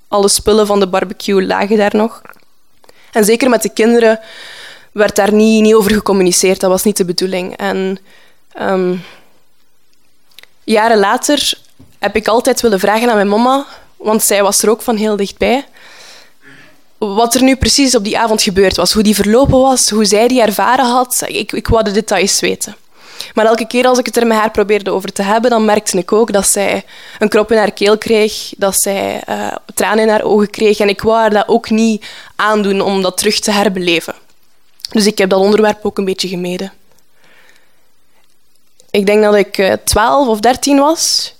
Alle 0.07 0.27
spullen 0.27 0.67
van 0.67 0.79
de 0.79 0.87
barbecue 0.87 1.45
lagen 1.45 1.77
daar 1.77 1.95
nog. 1.95 2.21
En 3.11 3.25
zeker 3.25 3.49
met 3.49 3.61
de 3.61 3.69
kinderen 3.69 4.19
werd 4.91 5.15
daar 5.15 5.33
niet, 5.33 5.61
niet 5.61 5.73
over 5.73 5.91
gecommuniceerd. 5.91 6.59
Dat 6.59 6.69
was 6.69 6.83
niet 6.83 6.97
de 6.97 7.05
bedoeling. 7.05 7.57
En 7.57 7.99
um, 8.59 9.03
jaren 10.63 10.97
later 10.97 11.53
heb 11.99 12.15
ik 12.15 12.27
altijd 12.27 12.61
willen 12.61 12.79
vragen 12.79 13.09
aan 13.09 13.15
mijn 13.15 13.27
mama, 13.27 13.65
want 13.95 14.23
zij 14.23 14.43
was 14.43 14.61
er 14.61 14.69
ook 14.69 14.81
van 14.81 14.95
heel 14.95 15.15
dichtbij, 15.15 15.65
wat 16.97 17.35
er 17.35 17.43
nu 17.43 17.55
precies 17.55 17.95
op 17.95 18.03
die 18.03 18.17
avond 18.17 18.41
gebeurd 18.41 18.75
was. 18.75 18.93
Hoe 18.93 19.03
die 19.03 19.15
verlopen 19.15 19.59
was, 19.59 19.89
hoe 19.89 20.05
zij 20.05 20.27
die 20.27 20.41
ervaren 20.41 20.85
had. 20.85 21.23
Ik, 21.27 21.51
ik 21.51 21.67
wou 21.67 21.83
de 21.83 21.91
details 21.91 22.39
weten. 22.39 22.75
Maar 23.33 23.45
elke 23.45 23.67
keer 23.67 23.85
als 23.85 23.97
ik 23.97 24.05
het 24.05 24.17
er 24.17 24.27
met 24.27 24.37
haar 24.37 24.51
probeerde 24.51 24.91
over 24.91 25.11
te 25.11 25.21
hebben, 25.21 25.49
dan 25.49 25.65
merkte 25.65 25.97
ik 25.97 26.11
ook 26.11 26.33
dat 26.33 26.47
zij 26.47 26.83
een 27.19 27.29
krop 27.29 27.51
in 27.51 27.57
haar 27.57 27.71
keel 27.71 27.97
kreeg, 27.97 28.53
dat 28.57 28.75
zij 28.75 29.21
uh, 29.29 29.55
tranen 29.73 30.03
in 30.03 30.09
haar 30.09 30.23
ogen 30.23 30.49
kreeg. 30.49 30.79
En 30.79 30.89
ik 30.89 31.01
wou 31.01 31.17
haar 31.17 31.29
dat 31.29 31.47
ook 31.47 31.69
niet 31.69 32.05
aandoen 32.35 32.81
om 32.81 33.01
dat 33.01 33.17
terug 33.17 33.39
te 33.39 33.51
herbeleven. 33.51 34.15
Dus 34.91 35.05
ik 35.05 35.17
heb 35.17 35.29
dat 35.29 35.39
onderwerp 35.39 35.85
ook 35.85 35.97
een 35.97 36.05
beetje 36.05 36.27
gemeden. 36.27 36.73
Ik 38.91 39.05
denk 39.05 39.23
dat 39.23 39.35
ik 39.35 39.77
12 39.83 40.27
of 40.27 40.39
13 40.39 40.77
was 40.77 41.35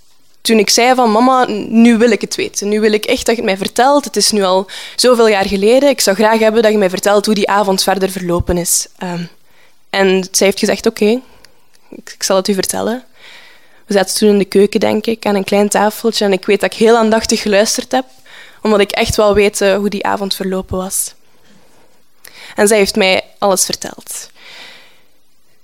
toen 0.45 0.59
ik 0.59 0.69
zei 0.69 0.95
van 0.95 1.11
mama, 1.11 1.45
nu 1.67 1.97
wil 1.97 2.11
ik 2.11 2.21
het 2.21 2.35
weten. 2.35 2.69
Nu 2.69 2.79
wil 2.79 2.91
ik 2.91 3.05
echt 3.05 3.25
dat 3.25 3.35
je 3.35 3.41
het 3.41 3.49
mij 3.51 3.57
vertelt. 3.57 4.05
Het 4.05 4.15
is 4.15 4.31
nu 4.31 4.43
al 4.43 4.67
zoveel 4.95 5.27
jaar 5.27 5.45
geleden. 5.45 5.89
Ik 5.89 6.01
zou 6.01 6.15
graag 6.15 6.39
hebben 6.39 6.61
dat 6.61 6.71
je 6.71 6.77
mij 6.77 6.89
vertelt 6.89 7.25
hoe 7.25 7.35
die 7.35 7.49
avond 7.49 7.83
verder 7.83 8.11
verlopen 8.11 8.57
is. 8.57 8.87
Um, 9.03 9.29
en 9.89 10.27
zij 10.31 10.47
heeft 10.47 10.59
gezegd, 10.59 10.85
oké, 10.85 11.19
ik, 11.95 12.23
zal 12.23 12.35
het 12.35 12.47
u 12.47 12.53
vertellen. 12.53 13.03
We 13.85 13.93
zaten 13.93 14.15
toen 14.15 14.29
in 14.29 14.37
de 14.37 14.45
keuken, 14.45 14.79
denk 14.79 15.05
ik, 15.05 15.25
aan 15.25 15.35
een 15.35 15.43
klein 15.43 15.69
tafeltje. 15.69 16.25
En 16.25 16.31
ik 16.31 16.45
weet 16.45 16.59
dat 16.59 16.73
ik 16.73 16.79
heel 16.79 16.97
aandachtig 16.97 17.41
geluisterd 17.41 17.91
heb, 17.91 18.05
omdat 18.61 18.79
ik 18.79 18.91
echt 18.91 19.15
wel 19.15 19.33
weet 19.33 19.59
hoe 19.59 19.89
die 19.89 20.05
avond 20.05 20.35
verlopen 20.35 20.77
was. 20.77 21.13
En 22.55 22.67
zij 22.67 22.77
heeft 22.77 22.95
mij 22.95 23.23
alles 23.37 23.65
verteld. 23.65 24.29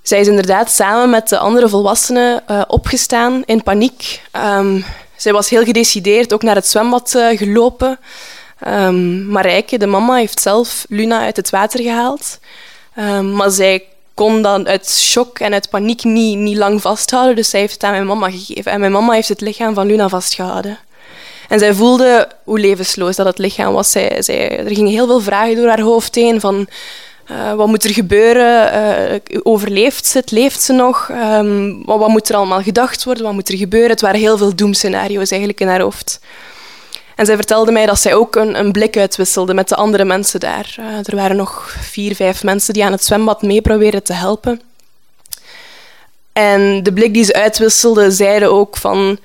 Zij 0.01 0.19
is 0.19 0.27
inderdaad 0.27 0.71
samen 0.71 1.09
met 1.09 1.29
de 1.29 1.38
andere 1.38 1.69
volwassenen 1.69 2.43
uh, 2.50 2.61
opgestaan 2.67 3.43
in 3.45 3.63
paniek. 3.63 4.21
Um, 4.31 4.85
zij 5.15 5.31
was 5.31 5.50
heel 5.50 5.63
gedecideerd, 5.63 6.33
ook 6.33 6.43
naar 6.43 6.55
het 6.55 6.67
zwembad 6.67 7.13
uh, 7.15 7.38
gelopen. 7.38 8.00
Um, 8.67 9.25
Marijke, 9.25 9.77
de 9.77 9.88
mama, 9.88 10.15
heeft 10.15 10.39
zelf 10.41 10.85
Luna 10.89 11.19
uit 11.19 11.35
het 11.35 11.50
water 11.50 11.81
gehaald. 11.81 12.39
Um, 13.00 13.31
maar 13.31 13.50
zij 13.50 13.83
kon 14.13 14.41
dan 14.41 14.67
uit 14.67 14.89
shock 14.89 15.39
en 15.39 15.53
uit 15.53 15.69
paniek 15.69 16.03
niet, 16.03 16.37
niet 16.37 16.57
lang 16.57 16.81
vasthouden, 16.81 17.35
dus 17.35 17.49
zij 17.49 17.59
heeft 17.59 17.73
het 17.73 17.83
aan 17.83 17.91
mijn 17.91 18.05
mama 18.05 18.29
gegeven. 18.29 18.71
En 18.71 18.79
mijn 18.79 18.91
mama 18.91 19.13
heeft 19.13 19.29
het 19.29 19.41
lichaam 19.41 19.73
van 19.73 19.87
Luna 19.87 20.09
vastgehouden. 20.09 20.79
En 21.49 21.59
zij 21.59 21.73
voelde 21.73 22.27
hoe 22.43 22.59
levensloos 22.59 23.15
dat 23.15 23.25
het 23.25 23.37
lichaam 23.37 23.73
was. 23.73 23.91
Zij, 23.91 24.21
zij, 24.21 24.59
er 24.59 24.75
gingen 24.75 24.91
heel 24.91 25.07
veel 25.07 25.21
vragen 25.21 25.55
door 25.55 25.67
haar 25.67 25.81
hoofd 25.81 26.15
heen 26.15 26.39
van... 26.39 26.67
Uh, 27.31 27.53
wat 27.53 27.67
moet 27.67 27.83
er 27.83 27.93
gebeuren? 27.93 28.73
Uh, 29.31 29.39
overleeft 29.43 30.05
ze 30.05 30.17
het? 30.17 30.31
Leeft 30.31 30.61
ze 30.61 30.73
nog? 30.73 31.09
Um, 31.09 31.85
wat, 31.85 31.99
wat, 31.99 32.09
moet 32.09 32.29
er 32.29 32.35
allemaal 32.35 32.61
gedacht 32.61 33.03
worden? 33.03 33.23
Wat 33.23 33.33
moet 33.33 33.49
er 33.49 33.57
gebeuren? 33.57 33.89
Het 33.89 34.01
waren 34.01 34.19
heel 34.19 34.37
veel 34.37 34.55
doemscenario's 34.55 35.29
eigenlijk 35.29 35.61
in 35.61 35.67
haar 35.67 35.81
hoofd. 35.81 36.19
En 37.21 37.27
zij 37.27 37.35
vertelde 37.35 37.71
mij 37.71 37.85
dat 37.85 37.99
zij 37.99 38.13
ook 38.13 38.35
een, 38.35 38.59
een 38.59 38.71
blik 38.71 38.97
uitwisselde 38.97 39.53
met 39.53 39.69
de 39.69 39.75
andere 39.75 40.05
mensen 40.05 40.39
daar. 40.39 40.75
Uh, 40.79 40.85
er 40.85 41.15
waren 41.15 41.35
nog 41.35 41.75
vier, 41.79 42.15
vijf 42.15 42.43
mensen 42.43 42.73
die 42.73 42.85
aan 42.85 42.91
het 42.91 43.03
zwembad 43.03 43.41
mee 43.41 43.61
probeerden 43.61 44.03
te 44.03 44.13
helpen. 44.13 44.61
En 46.33 46.83
de 46.83 46.93
blik 46.93 47.13
die 47.13 47.23
ze 47.23 47.33
uitwisselde, 47.33 48.11
zeiden 48.11 48.51
ook 48.51 48.77
van... 48.77 49.19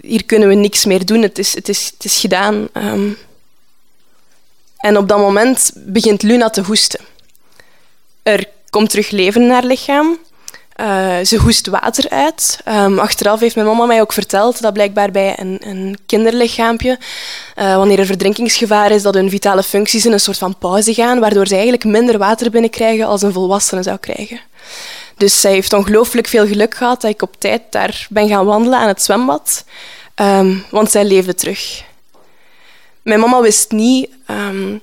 Hier 0.00 0.24
kunnen 0.24 0.48
we 0.48 0.54
niks 0.54 0.84
meer 0.84 1.06
doen, 1.06 1.22
het 1.22 1.38
is, 1.38 1.54
het 1.54 1.68
is, 1.68 1.90
het 1.94 2.04
is 2.04 2.18
gedaan. 2.18 2.68
Um, 2.74 3.18
en 4.76 4.96
op 4.96 5.08
dat 5.08 5.18
moment 5.18 5.72
begint 5.74 6.22
Luna 6.22 6.50
te 6.50 6.62
hoesten. 6.62 7.00
Er 8.22 8.48
komt 8.70 8.90
terug 8.90 9.10
leven 9.10 9.42
in 9.42 9.50
haar 9.50 9.64
lichaam. 9.64 10.18
Uh, 10.80 11.16
ze 11.24 11.36
hoest 11.36 11.66
water 11.66 12.08
uit. 12.08 12.58
Um, 12.68 12.98
achteraf 12.98 13.40
heeft 13.40 13.54
mijn 13.54 13.66
mama 13.66 13.84
mij 13.84 14.00
ook 14.00 14.12
verteld 14.12 14.60
dat 14.60 14.72
blijkbaar 14.72 15.10
bij 15.10 15.34
een, 15.38 15.58
een 15.60 15.98
kinderlichaampje, 16.06 16.98
uh, 17.56 17.76
wanneer 17.76 17.98
er 17.98 18.06
verdrinkingsgevaar 18.06 18.90
is, 18.90 19.02
dat 19.02 19.14
hun 19.14 19.30
vitale 19.30 19.62
functies 19.62 20.06
in 20.06 20.12
een 20.12 20.20
soort 20.20 20.38
van 20.38 20.58
pauze 20.58 20.94
gaan, 20.94 21.20
waardoor 21.20 21.46
ze 21.46 21.52
eigenlijk 21.52 21.84
minder 21.84 22.18
water 22.18 22.50
binnenkrijgen 22.50 23.06
als 23.06 23.22
een 23.22 23.32
volwassene 23.32 23.82
zou 23.82 23.96
krijgen. 23.96 24.40
Dus 25.16 25.40
zij 25.40 25.52
heeft 25.52 25.72
ongelooflijk 25.72 26.26
veel 26.26 26.46
geluk 26.46 26.74
gehad 26.74 27.00
dat 27.00 27.10
ik 27.10 27.22
op 27.22 27.34
tijd 27.38 27.62
daar 27.70 28.06
ben 28.10 28.28
gaan 28.28 28.44
wandelen 28.44 28.78
aan 28.78 28.88
het 28.88 29.02
zwembad, 29.02 29.64
um, 30.14 30.64
want 30.70 30.90
zij 30.90 31.04
leefde 31.04 31.34
terug. 31.34 31.82
Mijn 33.02 33.20
mama 33.20 33.40
wist 33.40 33.70
niet 33.70 34.10
um, 34.30 34.80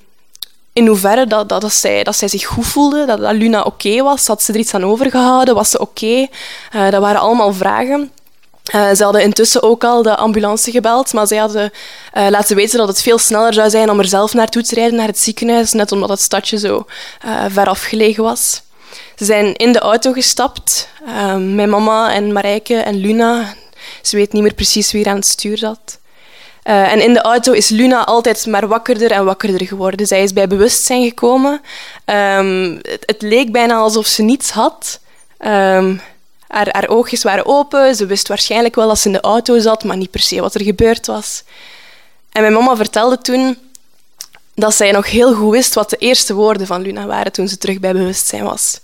in 0.78 0.88
hoeverre 0.88 1.28
dat, 1.28 1.50
dat, 1.50 1.62
dat, 1.62 1.74
zij, 1.74 2.04
dat 2.04 2.16
zij 2.16 2.28
zich 2.28 2.46
goed 2.46 2.68
voelde, 2.68 3.06
dat, 3.06 3.20
dat 3.20 3.34
Luna 3.34 3.62
oké 3.62 4.04
was. 4.04 4.28
Had 4.28 4.44
ze 4.44 4.54
er 4.54 4.60
iets 4.60 4.74
aan 4.74 4.86
overgehouden? 4.86 5.56
Was 5.56 5.70
ze 5.70 5.80
oké? 5.80 6.28
Uh, 6.76 6.90
dat 6.90 7.02
waren 7.02 7.22
allemaal 7.22 7.54
vragen. 7.54 8.12
Uh, 8.76 8.92
ze 8.94 9.04
hadden 9.04 9.22
intussen 9.22 9.64
ook 9.64 9.84
al 9.84 10.02
de 10.02 10.16
ambulance 10.16 10.72
gebeld, 10.72 11.14
maar 11.14 11.28
zij 11.28 11.38
hadden 11.38 11.72
uh, 12.18 12.28
laten 12.30 12.56
weten 12.56 12.78
dat 12.78 12.88
het 12.88 13.02
veel 13.02 13.18
sneller 13.18 13.54
zou 13.54 13.70
zijn 13.70 13.90
om 13.90 14.00
er 14.00 14.08
zelf 14.08 14.34
naartoe 14.34 14.64
te 14.64 14.76
rijden, 14.76 14.98
naar 14.98 15.08
het 15.08 15.20
ziekenhuis, 15.20 15.72
net 15.72 15.92
omdat 15.92 16.10
het 16.10 16.22
stadje 16.22 16.58
zo 16.58 16.86
ver 17.48 17.68
afgelegen 17.68 18.24
was. 18.24 18.62
Ze 19.16 19.26
zijn 19.26 19.56
in 19.56 19.72
de 19.72 19.80
auto 19.80 20.12
gestapt, 20.12 20.90
mijn 21.38 21.70
mama 21.70 22.14
en 22.14 22.34
Marijke 22.34 22.76
en 22.76 22.96
Luna. 22.96 23.54
Ze 24.02 24.16
weet 24.16 24.34
niet 24.34 24.42
meer 24.42 24.54
precies 24.54 24.92
wie 24.92 25.04
er 25.04 25.10
aan 25.10 25.16
het 25.16 25.28
stuur 25.28 25.58
zat. 25.58 26.00
Uh, 26.68 26.92
en 26.92 27.02
in 27.02 27.14
de 27.14 27.22
auto 27.22 27.52
is 27.52 27.70
Luna 27.70 28.06
altijd 28.06 28.46
maar 28.46 28.68
wakkerder 28.68 29.12
en 29.12 29.26
wakkerder 29.26 29.68
geworden. 29.68 30.08
Zij 30.08 30.24
is 30.24 30.34
bij 30.34 30.48
bewustzijn 30.48 31.04
gekomen. 31.04 31.62
Um, 32.06 32.80
het, 32.84 33.22
leek 33.22 33.52
bijna 33.52 33.76
alsof 33.76 34.06
ze 34.06 34.22
niets 34.24 34.52
had. 34.52 35.00
Um, 35.40 36.02
haar, 36.48 36.68
haar, 36.72 36.88
oogjes 36.88 37.24
waren 37.24 37.46
open. 37.46 37.96
Ze 37.96 38.06
wist 38.06 38.28
waarschijnlijk 38.28 38.76
wel 38.76 38.88
dat 38.88 39.00
ze 39.00 39.08
in 39.08 39.14
de 39.14 39.22
auto 39.22 39.60
zat, 39.60 39.84
maar 39.84 39.98
niet 39.98 40.12
per 40.12 40.20
se 40.20 40.42
wat 40.42 40.56
er 40.56 40.64
gebeurd 40.64 41.06
was. 41.06 41.44
En 42.32 42.42
mijn 42.42 42.54
mama 42.54 42.76
vertelde 42.76 43.18
toen 43.18 43.58
dat 44.56 44.76
zij 44.76 44.92
nog 44.92 45.10
heel 45.10 45.34
goed 45.34 45.52
wist 45.52 45.74
wat 45.74 45.90
de 45.90 45.98
eerste 45.98 46.34
woorden 46.34 46.68
van 46.68 46.82
Luna 46.82 47.06
waren 47.06 47.32
toen 47.32 47.48
ze 47.48 47.58
terug 47.58 47.80
bij 47.80 47.94
bewustzijn 47.94 48.44
was. 48.44 48.80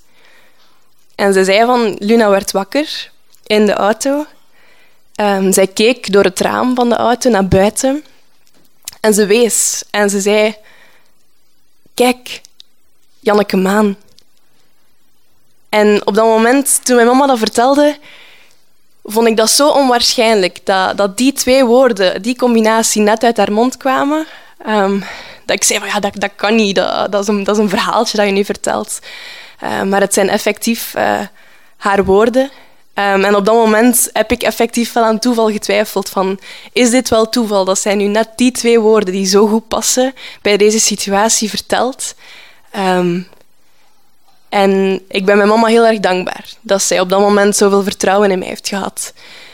En 1.15 1.33
ze 1.33 1.43
zei 1.43 1.65
van, 1.65 1.95
Luna 1.99 2.29
werd 2.29 2.51
wakker 2.51 3.11
in 3.43 3.65
de 3.65 3.73
auto 3.73 4.25
Um, 5.15 5.51
zij 5.51 5.67
keek 5.67 6.11
door 6.11 6.23
het 6.23 6.39
raam 6.39 6.75
van 6.75 6.89
de 6.89 6.95
auto 6.95 7.29
naar 7.29 7.47
buiten 7.47 8.03
en 8.99 9.13
ze 9.13 9.25
wees 9.25 9.83
en 9.89 10.09
ze 10.09 10.19
zei: 10.19 10.55
Kijk, 11.93 12.41
Janneke 13.19 13.57
Maan. 13.57 13.97
En 15.69 16.07
op 16.07 16.15
dat 16.15 16.25
moment, 16.25 16.85
toen 16.85 16.95
mijn 16.95 17.07
mama 17.07 17.25
dat 17.25 17.37
vertelde, 17.37 17.97
vond 19.03 19.27
ik 19.27 19.37
dat 19.37 19.49
zo 19.49 19.69
onwaarschijnlijk 19.69 20.65
dat, 20.65 20.97
dat 20.97 21.17
die 21.17 21.33
twee 21.33 21.65
woorden, 21.65 22.21
die 22.21 22.35
combinatie, 22.35 23.01
net 23.01 23.23
uit 23.23 23.37
haar 23.37 23.51
mond 23.51 23.77
kwamen. 23.77 24.27
Um, 24.67 24.99
dat 25.45 25.55
ik 25.55 25.63
zei: 25.63 25.79
van, 25.79 25.87
ja, 25.87 25.99
dat, 25.99 26.15
dat 26.15 26.31
kan 26.35 26.55
niet, 26.55 26.75
dat, 26.75 27.15
is 27.19 27.27
een, 27.27 27.43
dat 27.43 27.55
is 27.55 27.63
een 27.63 27.69
verhaaltje 27.69 28.17
dat 28.17 28.25
je 28.25 28.31
nu 28.31 28.45
vertelt. 28.45 28.99
Uh, 29.63 29.81
maar 29.81 30.01
het 30.01 30.13
zijn 30.13 30.29
effectief 30.29 30.93
uh, 30.95 31.19
haar 31.77 32.05
woorden 32.05 32.51
Um, 32.95 33.23
en 33.23 33.35
op 33.35 33.45
dat 33.45 33.55
moment 33.55 34.09
heb 34.13 34.31
ik 34.31 34.43
effectief 34.43 34.93
wel 34.93 35.03
aan 35.03 35.19
toeval 35.19 35.51
getwijfeld 35.51 36.09
van 36.09 36.39
is 36.73 36.89
dit 36.89 37.09
wel 37.09 37.29
toeval 37.29 37.65
dat 37.65 37.79
zij 37.79 37.95
nu 37.95 38.07
net 38.07 38.29
die 38.35 38.51
twee 38.51 38.79
woorden 38.79 39.13
die 39.13 39.25
zo 39.25 39.47
goed 39.47 39.67
passen 39.67 40.13
bij 40.41 40.57
deze 40.57 40.79
situatie 40.79 41.49
vertelt. 41.49 42.15
Um, 42.75 43.27
en 44.49 45.01
ik 45.07 45.25
ben 45.25 45.37
mijn 45.37 45.49
mama 45.49 45.67
heel 45.67 45.85
erg 45.85 45.99
dankbaar 45.99 46.45
dat 46.61 46.81
zij 46.81 46.99
op 46.99 47.09
dat 47.09 47.19
moment 47.19 47.55
zoveel 47.55 47.83
vertrouwen 47.83 48.31
in 48.31 48.39
mij 48.39 48.47
heeft 48.47 48.67
gehad. 48.67 49.13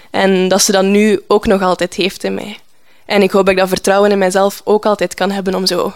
En 0.09 0.47
dat 0.47 0.61
ze 0.61 0.71
dat 0.71 0.83
nu 0.83 1.21
ook 1.27 1.45
nog 1.45 1.61
altijd 1.61 1.93
heeft 1.93 2.23
in 2.23 2.33
mij. 2.33 2.57
En 3.05 3.21
ik 3.21 3.31
hoop 3.31 3.45
dat 3.45 3.53
ik 3.53 3.59
dat 3.59 3.69
vertrouwen 3.69 4.11
in 4.11 4.17
mijzelf 4.17 4.61
ook 4.63 4.85
altijd 4.85 5.13
kan 5.13 5.31
hebben 5.31 5.55
om 5.55 5.65
zo 5.65 5.93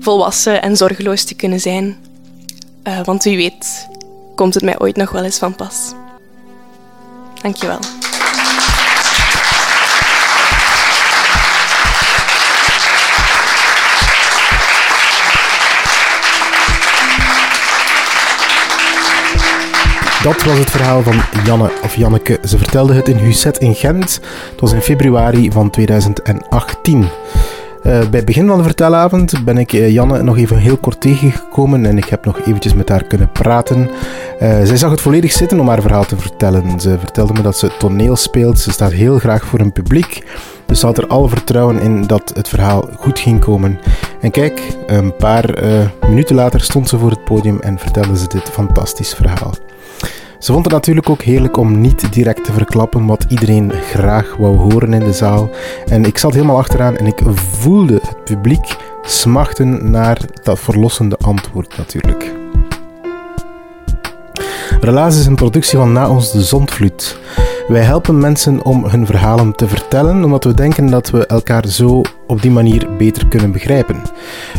volwassen 0.00 0.62
en 0.62 0.76
zorgeloos 0.76 1.24
te 1.24 1.34
kunnen 1.34 1.60
zijn. 1.60 2.04
Uh, 2.84 3.00
want 3.04 3.24
wie 3.24 3.36
weet 3.36 3.88
komt 4.34 4.54
het 4.54 4.62
mij 4.62 4.78
ooit 4.78 4.96
nog 4.96 5.10
wel 5.10 5.24
eens 5.24 5.38
van 5.38 5.56
pas. 5.56 5.92
Dankjewel. 7.42 7.78
Dat 20.22 20.42
was 20.42 20.58
het 20.58 20.70
verhaal 20.70 21.02
van 21.02 21.22
Janne 21.44 21.70
of 21.82 21.94
Janneke. 21.94 22.38
Ze 22.44 22.58
vertelde 22.58 22.94
het 22.94 23.08
in 23.08 23.16
Husset 23.16 23.58
in 23.58 23.74
Gent. 23.74 24.20
Het 24.50 24.60
was 24.60 24.72
in 24.72 24.80
februari 24.80 25.52
van 25.52 25.70
2018. 25.70 26.98
Uh, 27.00 27.08
bij 27.82 28.08
het 28.10 28.24
begin 28.24 28.46
van 28.46 28.56
de 28.56 28.62
vertelavond 28.62 29.44
ben 29.44 29.58
ik 29.58 29.72
uh, 29.72 29.90
Janne 29.90 30.22
nog 30.22 30.38
even 30.38 30.56
heel 30.56 30.76
kort 30.76 31.00
tegengekomen 31.00 31.86
en 31.86 31.98
ik 31.98 32.04
heb 32.04 32.24
nog 32.24 32.40
eventjes 32.40 32.74
met 32.74 32.88
haar 32.88 33.04
kunnen 33.04 33.32
praten. 33.32 33.90
Uh, 34.42 34.48
zij 34.48 34.76
zag 34.76 34.90
het 34.90 35.00
volledig 35.00 35.32
zitten 35.32 35.60
om 35.60 35.68
haar 35.68 35.82
verhaal 35.82 36.04
te 36.04 36.16
vertellen. 36.16 36.80
Ze 36.80 36.98
vertelde 36.98 37.32
me 37.32 37.42
dat 37.42 37.58
ze 37.58 37.76
toneel 37.78 38.16
speelt, 38.16 38.58
ze 38.58 38.72
staat 38.72 38.92
heel 38.92 39.18
graag 39.18 39.44
voor 39.44 39.60
een 39.60 39.72
publiek. 39.72 40.24
Dus 40.66 40.80
ze 40.80 40.86
had 40.86 40.98
er 40.98 41.06
alle 41.06 41.28
vertrouwen 41.28 41.80
in 41.80 42.06
dat 42.06 42.32
het 42.34 42.48
verhaal 42.48 42.88
goed 42.98 43.18
ging 43.18 43.40
komen. 43.40 43.78
En 44.20 44.30
kijk, 44.30 44.76
een 44.86 45.16
paar 45.16 45.62
minuten 46.08 46.36
later 46.36 46.60
stond 46.60 46.88
ze 46.88 46.98
voor 46.98 47.10
het 47.10 47.24
podium 47.24 47.60
en 47.60 47.78
vertelde 47.78 48.16
ze 48.16 48.26
dit 48.26 48.50
fantastisch 48.50 49.14
verhaal. 49.14 49.54
Ze 50.38 50.52
vond 50.52 50.64
het 50.64 50.74
natuurlijk 50.74 51.08
ook 51.08 51.22
heerlijk 51.22 51.56
om 51.56 51.80
niet 51.80 52.12
direct 52.12 52.44
te 52.44 52.52
verklappen 52.52 53.06
wat 53.06 53.24
iedereen 53.28 53.72
graag 53.72 54.36
wou 54.38 54.56
horen 54.56 54.92
in 54.92 55.04
de 55.04 55.12
zaal. 55.12 55.50
En 55.86 56.04
ik 56.04 56.18
zat 56.18 56.34
helemaal 56.34 56.58
achteraan 56.58 56.96
en 56.96 57.06
ik 57.06 57.20
voelde 57.34 57.94
het 57.94 58.24
publiek 58.24 58.76
smachten 59.02 59.90
naar 59.90 60.18
dat 60.42 60.58
verlossende 60.58 61.16
antwoord 61.16 61.76
natuurlijk. 61.76 62.39
Relaas 64.80 65.18
is 65.18 65.26
een 65.26 65.34
productie 65.34 65.78
van 65.78 65.92
Na 65.92 66.08
ons 66.08 66.32
de 66.32 66.42
Zondvloed. 66.42 67.18
Wij 67.68 67.82
helpen 67.82 68.18
mensen 68.18 68.64
om 68.64 68.84
hun 68.84 69.06
verhalen 69.06 69.54
te 69.54 69.68
vertellen, 69.68 70.24
omdat 70.24 70.44
we 70.44 70.54
denken 70.54 70.86
dat 70.86 71.10
we 71.10 71.26
elkaar 71.26 71.66
zo 71.66 72.02
op 72.26 72.42
die 72.42 72.50
manier 72.50 72.88
beter 72.98 73.28
kunnen 73.28 73.52
begrijpen. 73.52 74.02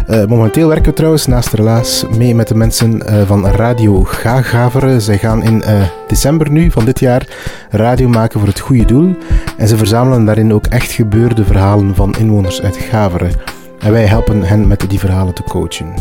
Uh, 0.09 0.25
momenteel 0.25 0.67
werken 0.67 0.89
we 0.89 0.93
trouwens 0.93 1.25
naast 1.25 1.53
Relaas 1.53 2.05
mee 2.17 2.35
met 2.35 2.47
de 2.47 2.55
mensen 2.55 3.03
uh, 3.05 3.21
van 3.27 3.47
Radio 3.47 4.03
Gagaveren. 4.03 5.01
Zij 5.01 5.17
gaan 5.17 5.43
in 5.43 5.63
uh, 5.67 5.83
december 6.07 6.51
nu 6.51 6.71
van 6.71 6.85
dit 6.85 6.99
jaar 6.99 7.27
radio 7.69 8.07
maken 8.07 8.39
voor 8.39 8.49
het 8.49 8.59
goede 8.59 8.85
doel. 8.85 9.15
En 9.57 9.67
ze 9.67 9.77
verzamelen 9.77 10.25
daarin 10.25 10.53
ook 10.53 10.65
echt 10.65 10.91
gebeurde 10.91 11.45
verhalen 11.45 11.95
van 11.95 12.15
inwoners 12.17 12.61
uit 12.61 12.77
Gaveren. 12.77 13.31
En 13.81 13.91
wij 13.91 14.05
helpen 14.05 14.43
hen 14.43 14.67
met 14.67 14.85
die 14.89 14.99
verhalen 14.99 15.33
te 15.33 15.43
coachen. 15.43 15.93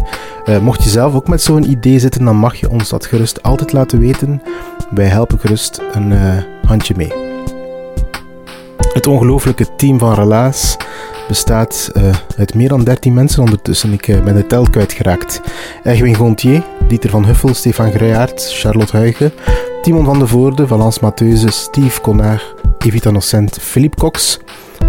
Uh, 0.47 0.59
mocht 0.59 0.85
je 0.85 0.91
zelf 0.91 1.15
ook 1.15 1.29
met 1.29 1.43
zo'n 1.43 1.71
idee 1.71 1.99
zitten, 1.99 2.25
dan 2.25 2.37
mag 2.37 2.55
je 2.55 2.71
ons 2.71 2.89
dat 2.89 3.07
gerust 3.07 3.43
altijd 3.43 3.73
laten 3.73 3.99
weten. 3.99 4.43
Wij 4.91 5.07
helpen 5.07 5.39
gerust 5.39 5.83
een 5.93 6.11
uh, 6.11 6.37
handje 6.67 6.95
mee. 6.97 7.13
Het 8.93 9.07
ongelooflijke 9.07 9.67
team 9.77 9.99
van 9.99 10.15
Relaas 10.15 10.77
bestaat 11.29 11.91
uh, 11.97 12.15
uit 12.37 12.55
meer 12.55 12.69
dan 12.69 12.85
13 12.85 13.15
mensen 13.15 13.43
ondertussen. 13.43 13.93
Ik 13.93 14.07
ben 14.25 14.35
de 14.35 14.47
tel 14.47 14.71
kwijtgeraakt. 14.71 15.41
Erwin 15.83 16.15
Gontier, 16.15 16.63
Dieter 16.89 17.11
van 17.11 17.25
Huffel, 17.25 17.55
Stefan 17.55 17.93
Gruijaert, 17.93 18.53
Charlotte 18.53 18.97
Huigen, 18.97 19.33
Timon 19.83 20.05
van 20.05 20.19
de 20.19 20.27
Voorde, 20.27 20.67
Valence 20.67 20.99
Matheuze, 21.03 21.51
Steve 21.51 22.01
Connard, 22.01 22.55
Evita 22.79 23.11
Nocent, 23.11 23.59
Philippe 23.61 23.97
Cox, 23.97 24.39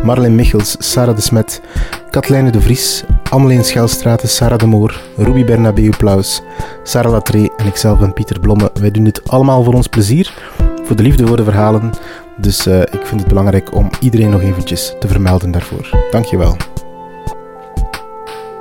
Marleen 0.03 0.35
Michels, 0.35 0.75
Sarah 0.79 1.15
de 1.15 1.21
Smet, 1.21 1.61
Katlijne 2.09 2.51
de 2.51 2.61
Vries, 2.61 3.03
Ameleen 3.29 3.63
Schelstraten, 3.63 4.29
Sarah 4.29 4.57
de 4.57 4.65
Moor, 4.65 5.01
Ruby 5.17 5.45
Bernabeu 5.45 5.89
Plaus, 5.97 6.41
Sarah 6.83 7.11
Latree 7.11 7.51
en 7.57 7.65
ikzelf 7.65 7.99
ben 7.99 8.13
Pieter 8.13 8.39
Blomme. 8.39 8.71
Wij 8.73 8.91
doen 8.91 9.03
dit 9.03 9.29
allemaal 9.29 9.63
voor 9.63 9.73
ons 9.73 9.87
plezier, 9.87 10.33
voor 10.83 10.95
de 10.95 11.03
liefde 11.03 11.27
voor 11.27 11.37
de 11.37 11.43
verhalen. 11.43 11.91
Dus 12.37 12.67
uh, 12.67 12.79
ik 12.79 12.99
vind 13.03 13.19
het 13.19 13.29
belangrijk 13.29 13.75
om 13.75 13.89
iedereen 13.99 14.29
nog 14.29 14.41
eventjes 14.41 14.95
te 14.99 15.07
vermelden 15.07 15.51
daarvoor. 15.51 15.89
Dankjewel. 16.11 16.70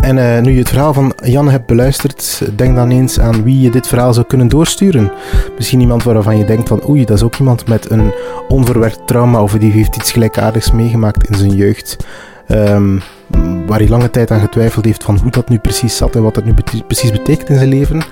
En 0.01 0.17
uh, 0.17 0.41
nu 0.41 0.53
je 0.53 0.59
het 0.59 0.69
verhaal 0.69 0.93
van 0.93 1.13
Jan 1.23 1.49
hebt 1.49 1.67
beluisterd, 1.67 2.43
denk 2.57 2.77
dan 2.77 2.91
eens 2.91 3.21
aan 3.21 3.43
wie 3.43 3.61
je 3.61 3.71
dit 3.71 3.87
verhaal 3.87 4.15
zou 4.15 4.27
kunnen 4.27 4.49
doorsturen. 4.49 5.13
Misschien 5.57 5.81
iemand 5.81 6.03
waarvan 6.03 6.39
je 6.39 6.45
denkt 6.45 6.69
van 6.69 6.89
oei, 6.89 7.05
dat 7.05 7.17
is 7.17 7.23
ook 7.23 7.37
iemand 7.37 7.69
met 7.69 7.91
een 7.91 8.13
onverwerkt 8.49 9.07
trauma 9.07 9.43
of 9.43 9.53
die 9.53 9.73
heeft 9.73 9.97
iets 9.97 10.13
gelijkaardigs 10.13 10.73
meegemaakt 10.73 11.29
in 11.29 11.35
zijn 11.35 11.55
jeugd. 11.55 11.97
Um, 12.49 13.03
waar 13.67 13.79
hij 13.79 13.89
lange 13.89 14.11
tijd 14.11 14.31
aan 14.31 14.41
getwijfeld 14.41 14.85
heeft 14.85 15.05
van 15.05 15.19
hoe 15.23 15.31
dat 15.31 15.49
nu 15.49 15.59
precies 15.59 15.97
zat 15.97 16.17
en 16.17 16.23
wat 16.23 16.35
dat 16.35 16.45
nu 16.45 16.55
precies 16.87 17.13
betekent 17.13 17.49
in 17.49 17.57
zijn 17.57 17.69
leven. 17.69 18.03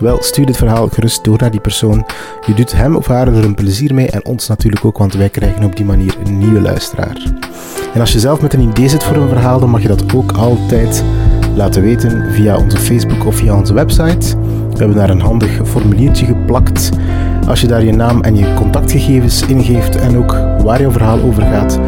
Wel, 0.00 0.22
stuur 0.22 0.46
dit 0.46 0.56
verhaal 0.56 0.88
gerust 0.88 1.24
door 1.24 1.38
naar 1.38 1.50
die 1.50 1.60
persoon. 1.60 2.06
Je 2.46 2.54
doet 2.54 2.72
hem 2.72 2.96
of 2.96 3.06
haar 3.06 3.28
er 3.28 3.44
een 3.44 3.54
plezier 3.54 3.94
mee 3.94 4.10
en 4.10 4.24
ons 4.24 4.48
natuurlijk 4.48 4.84
ook, 4.84 4.98
want 4.98 5.14
wij 5.14 5.28
krijgen 5.28 5.64
op 5.64 5.76
die 5.76 5.84
manier 5.84 6.16
een 6.24 6.38
nieuwe 6.38 6.60
luisteraar. 6.60 7.16
En 7.94 8.00
als 8.00 8.12
je 8.12 8.18
zelf 8.18 8.40
met 8.40 8.52
een 8.52 8.68
idee 8.68 8.88
zit 8.88 9.04
voor 9.04 9.16
een 9.16 9.28
verhaal, 9.28 9.60
dan 9.60 9.70
mag 9.70 9.82
je 9.82 9.88
dat 9.88 10.14
ook 10.14 10.32
altijd 10.32 11.04
laten 11.54 11.82
weten 11.82 12.32
via 12.32 12.56
onze 12.56 12.76
Facebook 12.76 13.26
of 13.26 13.36
via 13.36 13.56
onze 13.56 13.74
website. 13.74 14.36
We 14.70 14.78
hebben 14.78 14.96
daar 14.96 15.10
een 15.10 15.20
handig 15.20 15.60
formuliertje 15.64 16.26
geplakt. 16.26 16.90
Als 17.48 17.60
je 17.60 17.66
daar 17.66 17.84
je 17.84 17.92
naam 17.92 18.22
en 18.22 18.36
je 18.36 18.54
contactgegevens 18.54 19.46
ingeeft 19.46 19.96
en 19.96 20.16
ook 20.16 20.36
waar 20.62 20.80
jouw 20.80 20.90
verhaal 20.90 21.20
over 21.20 21.42
gaat, 21.42 21.78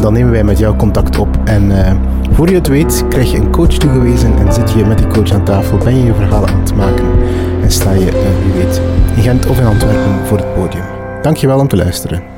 dan 0.00 0.12
nemen 0.12 0.32
wij 0.32 0.44
met 0.44 0.58
jou 0.58 0.76
contact 0.76 1.18
op. 1.18 1.28
En 1.44 1.70
uh, 1.70 1.92
voor 2.32 2.48
je 2.48 2.54
het 2.54 2.68
weet, 2.68 3.04
krijg 3.08 3.30
je 3.30 3.38
een 3.38 3.50
coach 3.50 3.68
toegewezen 3.68 4.38
en 4.38 4.52
zit 4.52 4.72
je 4.72 4.84
met 4.84 4.98
die 4.98 5.06
coach 5.06 5.32
aan 5.32 5.44
tafel, 5.44 5.78
ben 5.78 5.96
je 5.96 6.04
je 6.04 6.14
verhaal 6.14 6.46
aan 6.46 6.60
het 6.60 6.74
maken 6.74 7.04
en 7.62 7.70
sta 7.70 7.92
je, 7.92 8.06
uh, 8.06 8.12
wie 8.44 8.64
weet, 8.64 8.80
in 9.16 9.22
Gent 9.22 9.46
of 9.46 9.58
in 9.58 9.66
Antwerpen 9.66 10.26
voor 10.26 10.38
het 10.38 10.54
podium. 10.54 10.84
Dankjewel 11.22 11.58
om 11.58 11.68
te 11.68 11.76
luisteren. 11.76 12.33